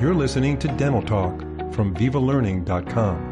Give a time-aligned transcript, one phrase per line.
[0.00, 1.40] You're listening to Dental Talk
[1.74, 3.26] from VivaLearning.com.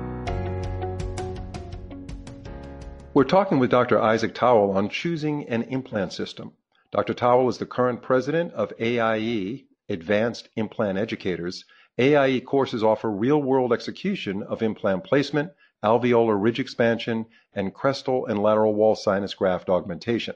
[3.15, 3.99] We're talking with Dr.
[3.99, 6.53] Isaac Tawil on choosing an implant system.
[6.93, 7.15] Dr.
[7.15, 11.65] Tawil is the current president of AIE, Advanced Implant Educators.
[11.97, 17.25] AIE courses offer real world execution of implant placement, alveolar ridge expansion,
[17.55, 20.35] and crestal and lateral wall sinus graft augmentation.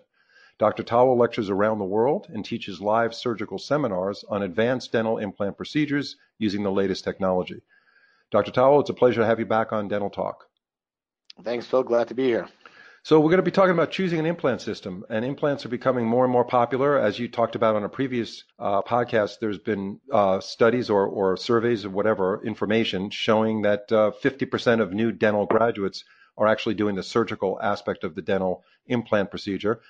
[0.59, 0.83] Dr.
[0.83, 6.17] Tawil lectures around the world and teaches live surgical seminars on advanced dental implant procedures
[6.39, 7.63] using the latest technology.
[8.31, 8.53] Dr.
[8.53, 10.47] Tawil, it's a pleasure to have you back on Dental Talk.
[11.43, 11.83] Thanks, Phil.
[11.83, 12.49] Glad to be here.
[13.05, 16.07] So we're going to be talking about choosing an implant system, and implants are becoming
[16.07, 16.97] more and more popular.
[16.97, 21.37] As you talked about on a previous uh, podcast, there's been uh, studies or, or,
[21.37, 26.05] surveys or whatever information showing that uh, 50% of new dental graduates
[26.39, 29.81] are actually doing the surgical aspect of the dental implant procedure.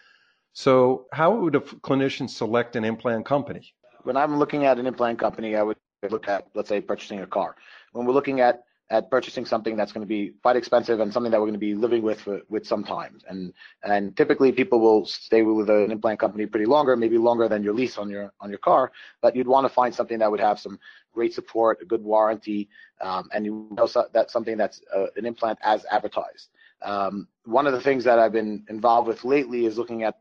[0.53, 3.75] So, how would a clinician select an implant company?
[4.03, 5.77] When I'm looking at an implant company, I would
[6.11, 7.57] look at, let's say, purchasing a car.
[7.93, 11.33] When we're looking at at purchasing something that's going to be quite expensive and something
[11.33, 13.19] that we're going to be living with for, with some time.
[13.27, 17.63] And and typically people will stay with an implant company pretty longer, maybe longer than
[17.63, 18.93] your lease on your on your car.
[19.23, 20.79] But you'd want to find something that would have some
[21.15, 22.69] great support, a good warranty,
[23.01, 26.51] um, and you know so that's something that's uh, an implant as advertised.
[26.83, 30.19] Um, one of the things that I've been involved with lately is looking at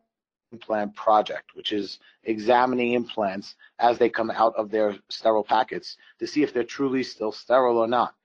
[0.51, 6.27] implant project, which is examining implants as they come out of their sterile packets to
[6.27, 8.15] see if they're truly still sterile or not.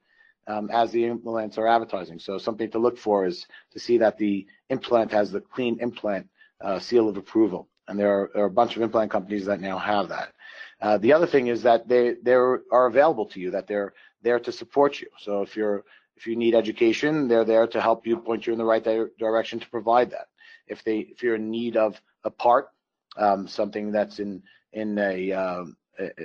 [0.48, 2.20] Um, as the implants are advertising.
[2.20, 6.28] So something to look for is to see that the implant has the clean implant
[6.60, 7.69] uh, seal of approval.
[7.88, 10.32] And there are, there are, a bunch of implant companies that now have that.
[10.80, 14.38] Uh, the other thing is that they they are available to you, that they're there
[14.38, 15.08] to support you.
[15.19, 15.84] So if you're
[16.16, 19.04] if you need education, they're there to help you point you in the right di-
[19.19, 20.28] direction to provide that.
[20.66, 22.69] If they if you're in need of a part,
[23.16, 25.77] um, something that's in in a um,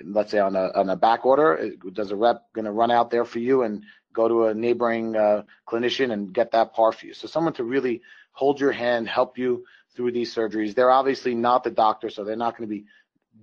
[0.04, 3.12] let's say on a on a back order, does a rep going to run out
[3.12, 7.06] there for you and go to a neighboring uh, clinician and get that part for
[7.06, 7.14] you?
[7.14, 8.02] So someone to really
[8.34, 9.64] hold your hand, help you
[9.96, 10.74] through these surgeries.
[10.74, 12.86] They're obviously not the doctor, so they're not going to be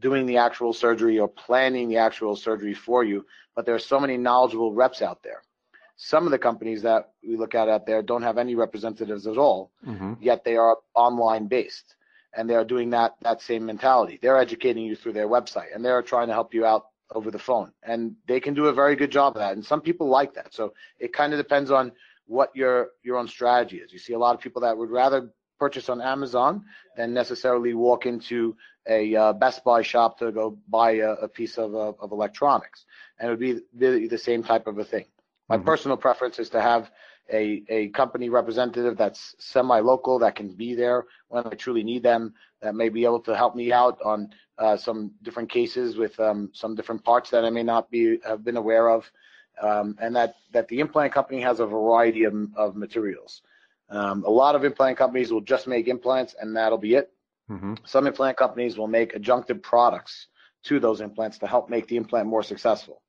[0.00, 3.24] doing the actual surgery or planning the actual surgery for you.
[3.54, 5.42] But there are so many knowledgeable reps out there.
[5.96, 9.36] Some of the companies that we look at out there don't have any representatives at
[9.36, 10.14] all, mm-hmm.
[10.20, 11.96] yet they are online based
[12.36, 14.18] and they're doing that that same mentality.
[14.20, 17.38] They're educating you through their website and they're trying to help you out over the
[17.38, 17.72] phone.
[17.82, 19.54] And they can do a very good job of that.
[19.54, 20.54] And some people like that.
[20.54, 21.92] So it kind of depends on
[22.26, 23.92] what your your own strategy is.
[23.92, 26.64] You see a lot of people that would rather purchase on Amazon
[26.96, 28.56] than necessarily walk into
[28.88, 32.84] a uh, Best Buy shop to go buy a, a piece of, uh, of electronics.
[33.18, 35.06] And it would be the, the same type of a thing.
[35.48, 35.64] My mm-hmm.
[35.64, 36.90] personal preference is to have
[37.32, 42.34] a, a company representative that's semi-local that can be there when I truly need them,
[42.62, 46.50] that may be able to help me out on uh, some different cases with um,
[46.52, 49.10] some different parts that I may not be have been aware of,
[49.62, 53.42] um, and that that the implant company has a variety of, of materials.
[53.90, 57.10] Um, a lot of implant companies will just make implants and that'll be it.
[57.50, 57.74] Mm-hmm.
[57.84, 60.26] Some implant companies will make adjunctive products
[60.64, 63.00] to those implants to help make the implant more successful.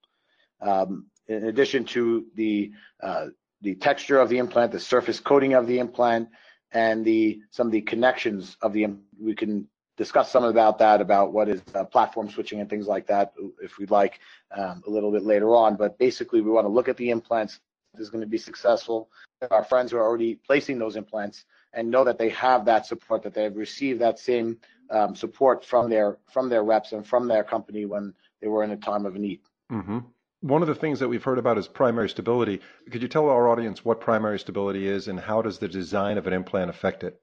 [0.62, 3.28] Um, in addition to the uh,
[3.62, 6.30] the texture of the implant, the surface coating of the implant,
[6.72, 8.88] and the some of the connections of the.
[9.20, 13.08] We can discuss some about that, about what is uh, platform switching and things like
[13.08, 14.20] that, if we'd like,
[14.56, 15.76] um, a little bit later on.
[15.76, 17.60] But basically, we want to look at the implants.
[17.98, 19.10] Is going to be successful.
[19.50, 23.24] Our friends who are already placing those implants and know that they have that support,
[23.24, 24.60] that they've received that same
[24.92, 28.72] um, support from their from their reps and from their company when they were in
[28.72, 29.42] a time of need.
[29.72, 30.00] Mm-hmm.
[30.42, 32.62] One of the things that we've heard about is primary stability.
[32.90, 36.28] Could you tell our audience what primary stability is and how does the design of
[36.28, 37.22] an implant affect it?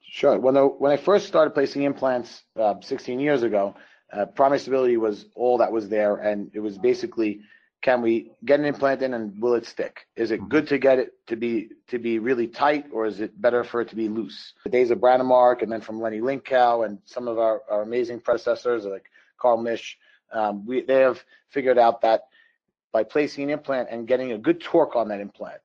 [0.00, 0.38] Sure.
[0.38, 3.74] When I, when I first started placing implants uh, 16 years ago,
[4.12, 7.40] uh, primary stability was all that was there, and it was basically
[7.82, 10.06] can we get an implant in and will it stick?
[10.16, 13.38] Is it good to get it to be to be really tight, or is it
[13.38, 14.54] better for it to be loose?
[14.64, 18.20] The days of Brånemark and then from Lenny Linkow and some of our, our amazing
[18.20, 19.96] predecessors like Carl Misch,
[20.34, 22.24] um, we, they have figured out that
[22.92, 25.60] by placing an implant and getting a good torque on that implant,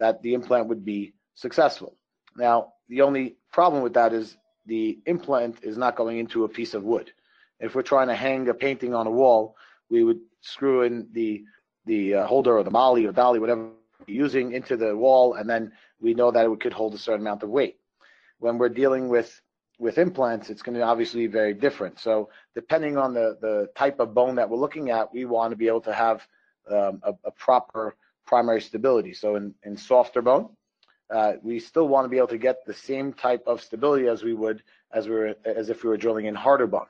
[0.00, 1.96] that the implant would be successful.
[2.36, 4.36] Now, the only problem with that is
[4.66, 7.12] the implant is not going into a piece of wood.
[7.60, 9.56] If we're trying to hang a painting on a wall,
[9.88, 11.44] we would screw in the
[11.86, 13.68] the uh, holder or the molly or dolly, whatever
[14.06, 17.20] you're using, into the wall, and then we know that it could hold a certain
[17.20, 17.76] amount of weight.
[18.38, 19.40] When we're dealing with
[19.78, 21.98] with implants, it's going to obviously be very different.
[21.98, 25.56] So depending on the, the type of bone that we're looking at, we want to
[25.56, 26.26] be able to have
[26.70, 29.12] um, a, a, proper primary stability.
[29.12, 30.48] So in, in softer bone,
[31.10, 34.22] uh, we still want to be able to get the same type of stability as
[34.22, 34.62] we would
[34.92, 36.86] as we were as if we were drilling in harder bone.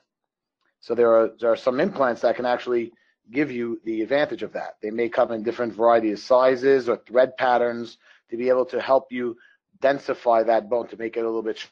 [0.81, 2.93] So there are there are some implants that can actually
[3.33, 4.77] give you the advantage of that.
[4.83, 7.97] They may come in different variety of sizes or thread patterns
[8.31, 9.37] to be able to help you
[9.83, 11.67] densify that bone to make it a little bit.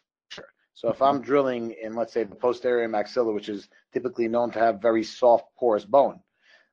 [0.75, 4.59] So if I'm drilling in, let's say, the posterior maxilla, which is typically known to
[4.59, 6.21] have very soft, porous bone,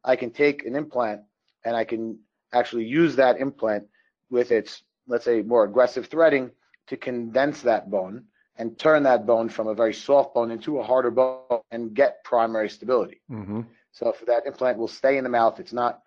[0.03, 1.21] I can take an implant
[1.65, 2.19] and I can
[2.53, 3.85] actually use that implant
[4.29, 6.51] with its, let's say, more aggressive threading
[6.87, 8.25] to condense that bone
[8.55, 12.23] and turn that bone from a very soft bone into a harder bone and get
[12.23, 13.21] primary stability.
[13.31, 13.61] Mm-hmm.
[13.91, 16.01] So if that implant will stay in the mouth, it's not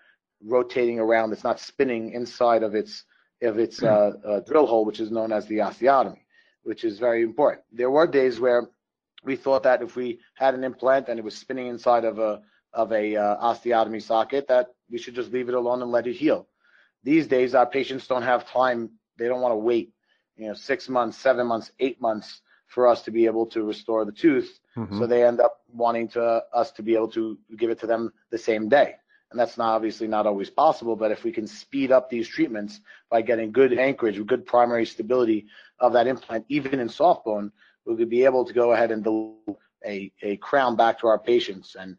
[0.44, 3.04] rotating around, it's not spinning inside of its
[3.42, 6.20] of its uh, uh, drill hole, which is known as the osteotomy,
[6.62, 7.62] which is very important.
[7.72, 8.68] There were days where
[9.24, 12.42] we thought that if we had an implant and it was spinning inside of a
[12.72, 16.14] of a uh, osteotomy socket, that we should just leave it alone and let it
[16.14, 16.48] heal.
[17.04, 19.92] These days, our patients don't have time; they don't want to wait,
[20.36, 24.04] you know, six months, seven months, eight months for us to be able to restore
[24.04, 24.58] the tooth.
[24.76, 24.98] Mm-hmm.
[24.98, 28.12] So they end up wanting to us to be able to give it to them
[28.30, 28.94] the same day.
[29.32, 32.80] And that's not obviously not always possible, but if we can speed up these treatments
[33.10, 35.46] by getting good anchorage, good primary stability
[35.80, 37.50] of that implant, even in soft bone,
[37.84, 41.18] we could be able to go ahead and deliver a, a crown back to our
[41.18, 41.74] patients.
[41.78, 41.96] And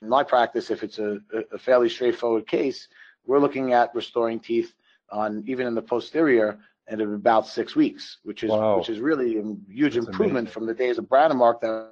[0.00, 1.18] in my practice, if it's a,
[1.52, 2.88] a fairly straightforward case,
[3.26, 4.72] we're looking at restoring teeth
[5.10, 8.78] on even in the posterior in about six weeks, which is wow.
[8.78, 10.52] which is really a huge That's improvement amazing.
[10.52, 11.90] from the days of Brånemark that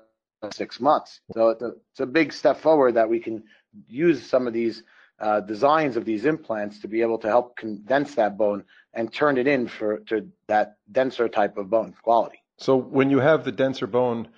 [0.52, 1.20] six months.
[1.32, 3.44] So it's a, it's a big step forward that we can
[3.88, 4.82] use some of these
[5.20, 9.38] uh, designs of these implants to be able to help condense that bone and turn
[9.38, 12.38] it in for to that denser type of bone quality.
[12.56, 14.28] So when you have the denser bone,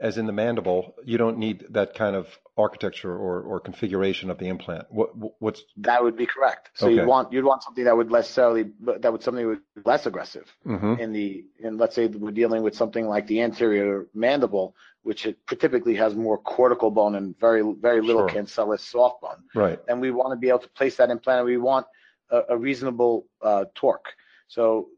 [0.00, 2.26] as in the mandible, you don't need that kind of
[2.56, 4.86] architecture or, or configuration of the implant.
[4.90, 5.10] What
[5.40, 6.70] what's that would be correct.
[6.74, 6.96] So okay.
[6.96, 10.06] you'd want you'd want something that would necessarily that would something that would be less
[10.06, 10.94] aggressive mm-hmm.
[11.00, 15.36] in the in let's say we're dealing with something like the anterior mandible, which it
[15.46, 18.30] typically has more cortical bone and very very little sure.
[18.30, 19.42] cancellous soft bone.
[19.54, 19.78] Right.
[19.86, 21.40] And we want to be able to place that implant.
[21.40, 21.86] And we want
[22.30, 24.08] a, a reasonable uh, torque.
[24.48, 24.88] So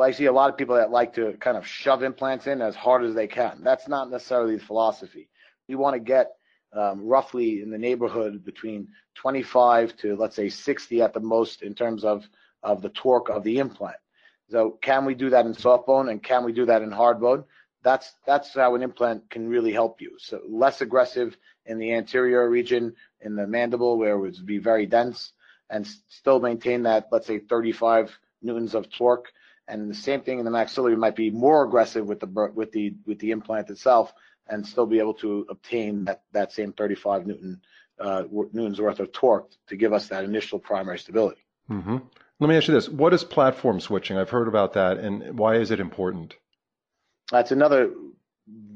[0.00, 2.74] I see a lot of people that like to kind of shove implants in as
[2.74, 3.60] hard as they can.
[3.62, 5.28] That's not necessarily the philosophy.
[5.68, 6.32] We want to get
[6.72, 11.74] um, roughly in the neighborhood between 25 to let's say 60 at the most in
[11.74, 12.24] terms of
[12.62, 13.96] of the torque of the implant.
[14.50, 17.20] So can we do that in soft bone and can we do that in hard
[17.20, 17.44] bone?
[17.82, 20.16] That's that's how an implant can really help you.
[20.18, 21.36] So less aggressive
[21.66, 25.32] in the anterior region in the mandible where it would be very dense
[25.68, 29.32] and still maintain that let's say 35 newtons of torque
[29.70, 32.94] and the same thing in the maxillary might be more aggressive with the with the
[33.06, 34.12] with the implant itself,
[34.48, 37.60] and still be able to obtain that that same 35 newton
[37.98, 41.40] uh, newtons worth of torque to give us that initial primary stability.
[41.70, 41.98] Mm-hmm.
[42.40, 44.18] Let me ask you this: What is platform switching?
[44.18, 46.34] I've heard about that, and why is it important?
[47.30, 47.92] That's another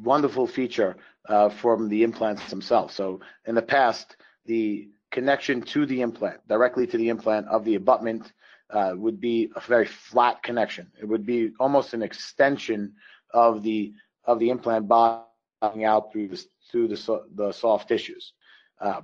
[0.03, 0.97] wonderful feature
[1.29, 2.95] uh, from the implants themselves.
[2.95, 4.17] So in the past,
[4.47, 8.33] the connection to the implant, directly to the implant of the abutment
[8.75, 10.91] uh, would be a very flat connection.
[11.01, 12.93] It would be almost an extension
[13.33, 13.93] of the
[14.25, 18.33] of the implant bottoming out through the through the, the soft tissues.
[18.81, 19.03] Uh,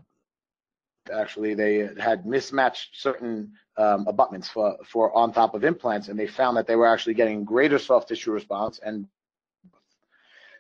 [1.15, 6.27] actually, they had mismatched certain um, abutments for for on top of implants, and they
[6.27, 8.81] found that they were actually getting greater soft tissue response.
[8.85, 9.07] And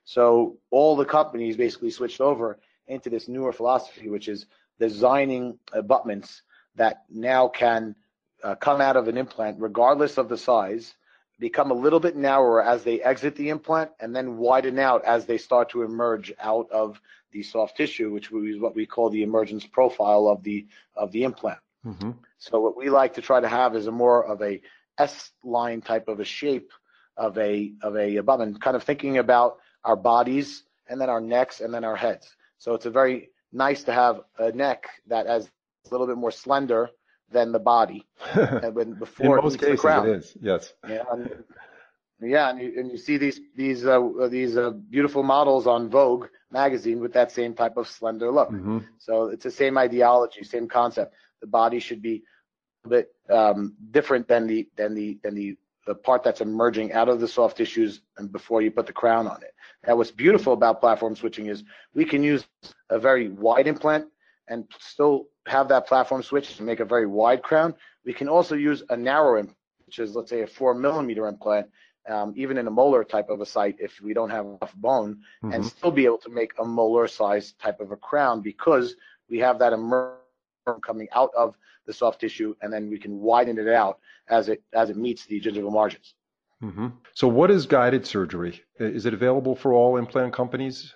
[0.04, 4.46] so all the companies basically switched over into this newer philosophy, which is
[4.78, 6.42] designing abutments
[6.76, 7.94] that now can
[8.42, 10.94] uh, come out of an implant, regardless of the size,
[11.38, 15.24] become a little bit narrower as they exit the implant and then widen out as
[15.24, 17.00] they start to emerge out of
[17.32, 21.24] the soft tissue, which is what we call the emergence profile of the of the
[21.24, 21.58] implant.
[21.86, 22.10] Mm-hmm.
[22.38, 24.60] So what we like to try to have is a more of a
[24.98, 26.70] S line type of a shape
[27.16, 31.60] of a of a abutment, kind of thinking about our bodies and then our necks
[31.60, 32.28] and then our heads.
[32.58, 35.48] So it's a very nice to have a neck that is
[35.86, 36.90] a little bit more slender
[37.30, 38.06] than the body.
[38.32, 40.08] and when before in most cases, the crown.
[40.08, 40.36] it is.
[40.40, 40.72] Yes.
[40.88, 41.04] Yeah.
[41.10, 41.44] And,
[42.22, 46.26] yeah, and you, and you see these these uh, these uh, beautiful models on Vogue
[46.50, 48.50] magazine with that same type of slender look.
[48.50, 48.78] Mm-hmm.
[48.98, 51.14] So it's the same ideology, same concept.
[51.40, 52.22] The body should be
[52.84, 55.56] a bit um, different than the than the than the
[55.86, 59.26] the part that's emerging out of the soft tissues and before you put the crown
[59.26, 59.54] on it.
[59.84, 62.44] And what's beautiful about platform switching is we can use
[62.90, 64.06] a very wide implant
[64.50, 67.74] and still have that platform switch to make a very wide crown.
[68.04, 71.68] We can also use a narrow implant, which is let's say a four millimeter implant,
[72.08, 75.20] um, even in a molar type of a site if we don't have enough bone,
[75.42, 75.54] mm-hmm.
[75.54, 78.96] and still be able to make a molar size type of a crown because
[79.30, 80.18] we have that emergence
[80.82, 84.62] coming out of the soft tissue, and then we can widen it out as it
[84.74, 86.14] as it meets the gingival margins.
[86.62, 86.88] Mm-hmm.
[87.14, 88.62] So, what is guided surgery?
[88.78, 90.94] Is it available for all implant companies?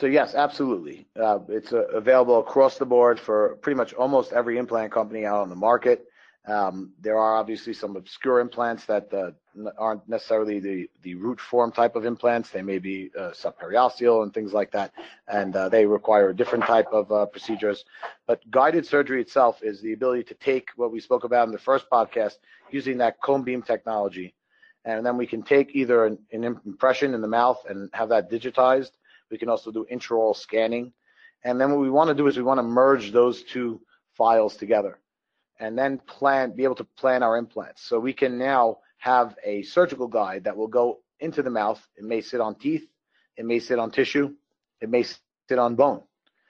[0.00, 1.06] So yes, absolutely.
[1.14, 5.42] Uh, it's uh, available across the board for pretty much almost every implant company out
[5.42, 6.06] on the market.
[6.46, 9.32] Um, there are obviously some obscure implants that uh,
[9.76, 12.48] aren't necessarily the, the root form type of implants.
[12.48, 14.94] They may be uh, subperiosteal and things like that,
[15.28, 17.84] and uh, they require a different type of uh, procedures.
[18.26, 21.58] But guided surgery itself is the ability to take what we spoke about in the
[21.58, 22.38] first podcast
[22.70, 24.32] using that cone beam technology,
[24.86, 28.30] and then we can take either an, an impression in the mouth and have that
[28.30, 28.92] digitized.
[29.30, 30.92] We can also do intraoral scanning,
[31.44, 33.80] and then what we want to do is we want to merge those two
[34.16, 34.98] files together
[35.60, 37.82] and then plan, be able to plan our implants.
[37.82, 41.80] So we can now have a surgical guide that will go into the mouth.
[41.96, 42.86] It may sit on teeth,
[43.36, 44.34] it may sit on tissue,
[44.80, 46.02] it may sit on bone.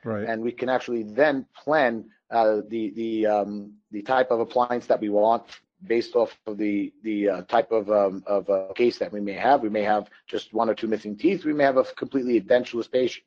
[0.05, 0.27] Right.
[0.27, 5.01] And we can actually then plan uh, the the um, the type of appliance that
[5.01, 5.43] we want
[5.87, 9.33] based off of the the uh, type of um, of uh, case that we may
[9.33, 9.63] have.
[9.63, 11.45] We may have just one or two missing teeth.
[11.45, 13.25] We may have a completely edentulous patient,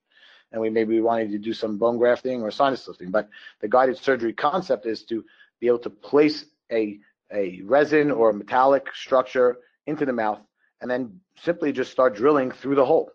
[0.51, 3.11] and we may be wanting to do some bone grafting or sinus lifting.
[3.11, 3.29] But
[3.61, 5.23] the guided surgery concept is to
[5.59, 6.99] be able to place a,
[7.31, 10.39] a resin or a metallic structure into the mouth
[10.81, 13.09] and then simply just start drilling through the hole.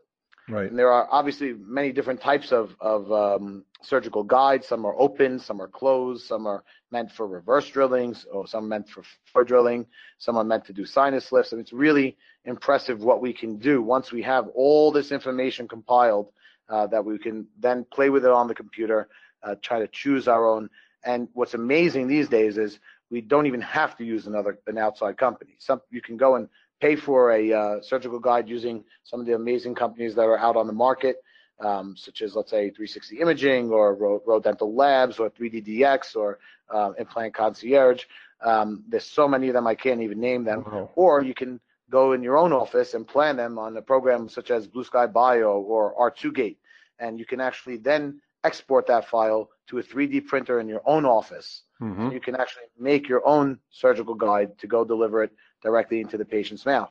[0.49, 0.71] Right.
[0.71, 4.67] And there are obviously many different types of, of um, surgical guides.
[4.67, 8.89] Some are open, some are closed, some are meant for reverse drillings, or some meant
[8.89, 9.87] for for drilling,
[10.19, 11.53] some are meant to do sinus lifts.
[11.53, 16.33] And it's really impressive what we can do once we have all this information compiled
[16.71, 19.09] uh, that we can then play with it on the computer,
[19.43, 20.71] uh, try to choose our own
[21.05, 22.79] and what's amazing these days is
[23.11, 25.57] we don't even have to use another an outside company.
[25.59, 26.49] Some you can go and
[26.81, 30.57] pay for a uh, surgical guide using some of the amazing companies that are out
[30.57, 31.17] on the market,
[31.61, 36.39] um, such as let's say 360 Imaging or Roe, Dental Labs or 3DDX or
[36.73, 38.05] uh, Implant Concierge.
[38.41, 40.65] Um, there's so many of them I can't even name them.
[40.65, 40.91] Wow.
[40.95, 44.51] Or you can go in your own office and plan them on a program such
[44.51, 46.57] as Blue Sky Bio or R2Gate,
[46.99, 51.05] and you can actually then export that file to a 3D printer in your own
[51.05, 51.63] office.
[51.81, 52.11] Mm-hmm.
[52.11, 55.33] You can actually make your own surgical guide to go deliver it
[55.63, 56.91] directly into the patient's mouth.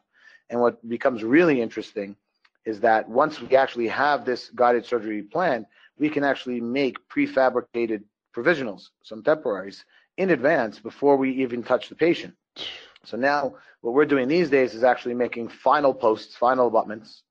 [0.49, 2.15] And what becomes really interesting
[2.65, 5.65] is that once we actually have this guided surgery plan,
[5.97, 8.03] we can actually make prefabricated
[8.35, 9.83] provisionals, some temporaries,
[10.17, 12.33] in advance before we even touch the patient.
[13.03, 17.23] So now what we're doing these days is actually making final posts, final abutments,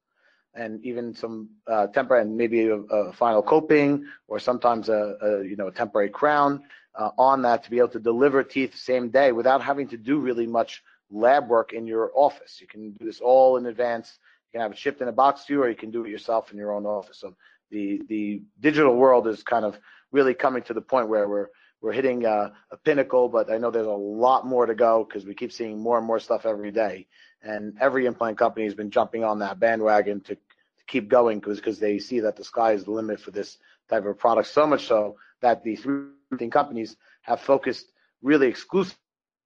[0.54, 5.44] and even some uh, temporary and maybe a, a, final coping or sometimes a, a,
[5.44, 6.62] you know a temporary crown
[6.94, 10.18] uh, on that to be able to deliver teeth same day without having to do
[10.18, 12.58] really much lab work in your office.
[12.60, 14.18] You can do this all in advance.
[14.46, 16.10] You can have it shipped in a box to you, or you can do it
[16.10, 17.18] yourself in your own office.
[17.18, 17.36] So
[17.70, 19.78] the the digital world is kind of
[20.12, 21.48] really coming to the point where we're
[21.80, 25.26] we're hitting a, a pinnacle, but I know there's a lot more to go because
[25.26, 27.06] we keep seeing more and more stuff every day.
[27.42, 31.78] And every implant company has been jumping on that bandwagon to to keep going because
[31.78, 33.58] they see that the sky is the limit for this
[33.88, 34.48] type of product.
[34.48, 38.98] So much so that the three companies have focused really exclusively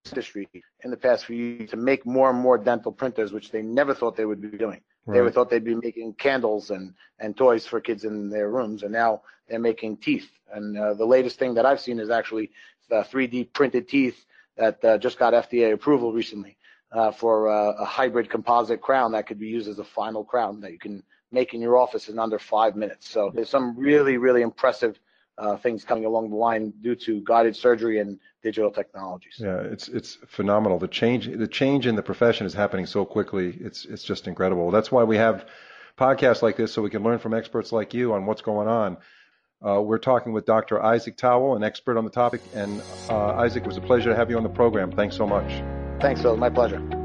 [0.07, 0.49] industry
[0.83, 3.95] in the past few years to make more and more dental printers, which they never
[3.95, 4.81] thought they would be doing.
[5.07, 5.17] Right.
[5.17, 8.83] They would thought they'd be making candles and, and toys for kids in their rooms,
[8.83, 10.31] and now they're making teeth.
[10.53, 12.51] And uh, the latest thing that I've seen is actually
[12.89, 14.27] the 3D printed teeth
[14.57, 16.57] that uh, just got FDA approval recently
[16.93, 20.61] uh, for uh, a hybrid composite crown that could be used as a final crown
[20.61, 21.03] that you can
[21.33, 23.09] make in your office in under five minutes.
[23.09, 24.99] So there's some really, really impressive
[25.41, 29.37] uh, things coming along the line due to guided surgery and digital technologies.
[29.39, 30.79] Yeah, it's it's phenomenal.
[30.79, 33.57] The change the change in the profession is happening so quickly.
[33.61, 34.71] It's it's just incredible.
[34.71, 35.47] That's why we have
[35.99, 38.99] podcasts like this so we can learn from experts like you on what's going on.
[39.67, 40.83] Uh, we're talking with Dr.
[40.83, 42.41] Isaac Tawil, an expert on the topic.
[42.55, 44.91] And uh, Isaac, it was a pleasure to have you on the program.
[44.91, 45.63] Thanks so much.
[46.01, 46.37] Thanks, Phil.
[46.37, 47.00] My pleasure.